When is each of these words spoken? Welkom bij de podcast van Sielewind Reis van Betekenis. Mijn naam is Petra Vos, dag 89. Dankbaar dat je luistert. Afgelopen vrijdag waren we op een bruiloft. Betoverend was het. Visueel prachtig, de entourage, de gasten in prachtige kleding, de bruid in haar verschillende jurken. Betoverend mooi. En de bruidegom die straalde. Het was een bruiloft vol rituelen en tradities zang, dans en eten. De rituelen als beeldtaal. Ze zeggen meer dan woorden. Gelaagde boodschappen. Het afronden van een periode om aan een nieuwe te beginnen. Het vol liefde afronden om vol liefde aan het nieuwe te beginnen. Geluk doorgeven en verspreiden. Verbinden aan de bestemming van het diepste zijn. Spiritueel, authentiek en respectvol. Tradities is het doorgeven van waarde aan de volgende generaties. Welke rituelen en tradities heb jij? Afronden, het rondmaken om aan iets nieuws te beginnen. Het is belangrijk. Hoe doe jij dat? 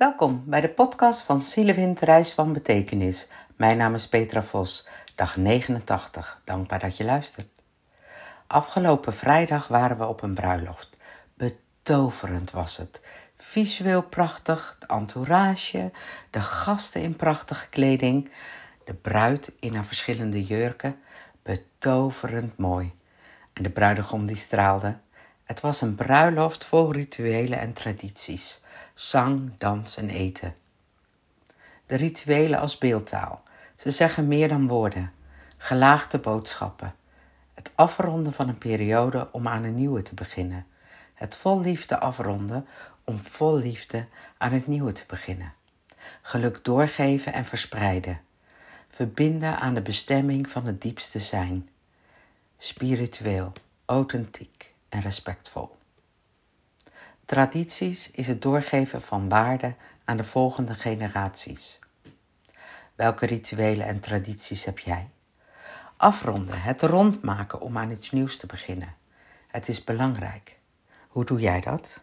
Welkom 0.00 0.42
bij 0.46 0.60
de 0.60 0.68
podcast 0.68 1.22
van 1.22 1.42
Sielewind 1.42 2.00
Reis 2.00 2.32
van 2.32 2.52
Betekenis. 2.52 3.28
Mijn 3.56 3.76
naam 3.76 3.94
is 3.94 4.08
Petra 4.08 4.42
Vos, 4.42 4.86
dag 5.14 5.36
89. 5.36 6.40
Dankbaar 6.44 6.78
dat 6.78 6.96
je 6.96 7.04
luistert. 7.04 7.48
Afgelopen 8.46 9.14
vrijdag 9.14 9.68
waren 9.68 9.98
we 9.98 10.06
op 10.06 10.22
een 10.22 10.34
bruiloft. 10.34 10.96
Betoverend 11.34 12.50
was 12.50 12.76
het. 12.76 13.02
Visueel 13.36 14.02
prachtig, 14.02 14.76
de 14.78 14.86
entourage, 14.86 15.90
de 16.30 16.40
gasten 16.40 17.02
in 17.02 17.16
prachtige 17.16 17.68
kleding, 17.68 18.30
de 18.84 18.94
bruid 18.94 19.52
in 19.58 19.74
haar 19.74 19.84
verschillende 19.84 20.44
jurken. 20.44 21.00
Betoverend 21.42 22.56
mooi. 22.56 22.92
En 23.52 23.62
de 23.62 23.70
bruidegom 23.70 24.26
die 24.26 24.36
straalde. 24.36 24.96
Het 25.44 25.60
was 25.60 25.80
een 25.80 25.94
bruiloft 25.94 26.64
vol 26.64 26.92
rituelen 26.92 27.58
en 27.58 27.72
tradities 27.72 28.60
zang, 29.00 29.52
dans 29.58 29.96
en 29.96 30.10
eten. 30.10 30.54
De 31.86 31.94
rituelen 31.94 32.60
als 32.60 32.78
beeldtaal. 32.78 33.42
Ze 33.76 33.90
zeggen 33.90 34.28
meer 34.28 34.48
dan 34.48 34.68
woorden. 34.68 35.12
Gelaagde 35.56 36.18
boodschappen. 36.18 36.94
Het 37.54 37.70
afronden 37.74 38.32
van 38.32 38.48
een 38.48 38.58
periode 38.58 39.28
om 39.32 39.48
aan 39.48 39.64
een 39.64 39.74
nieuwe 39.74 40.02
te 40.02 40.14
beginnen. 40.14 40.66
Het 41.14 41.36
vol 41.36 41.60
liefde 41.60 41.98
afronden 41.98 42.66
om 43.04 43.18
vol 43.18 43.56
liefde 43.56 44.06
aan 44.38 44.52
het 44.52 44.66
nieuwe 44.66 44.92
te 44.92 45.04
beginnen. 45.06 45.52
Geluk 46.22 46.64
doorgeven 46.64 47.32
en 47.32 47.44
verspreiden. 47.44 48.20
Verbinden 48.90 49.58
aan 49.58 49.74
de 49.74 49.82
bestemming 49.82 50.50
van 50.50 50.66
het 50.66 50.82
diepste 50.82 51.18
zijn. 51.18 51.68
Spiritueel, 52.58 53.52
authentiek 53.84 54.74
en 54.88 55.00
respectvol. 55.00 55.78
Tradities 57.30 58.10
is 58.10 58.26
het 58.26 58.42
doorgeven 58.42 59.02
van 59.02 59.28
waarde 59.28 59.74
aan 60.04 60.16
de 60.16 60.24
volgende 60.24 60.74
generaties. 60.74 61.78
Welke 62.94 63.26
rituelen 63.26 63.86
en 63.86 64.00
tradities 64.00 64.64
heb 64.64 64.78
jij? 64.78 65.10
Afronden, 65.96 66.62
het 66.62 66.82
rondmaken 66.82 67.60
om 67.60 67.78
aan 67.78 67.90
iets 67.90 68.10
nieuws 68.10 68.36
te 68.36 68.46
beginnen. 68.46 68.94
Het 69.46 69.68
is 69.68 69.84
belangrijk. 69.84 70.58
Hoe 71.08 71.24
doe 71.24 71.40
jij 71.40 71.60
dat? 71.60 72.02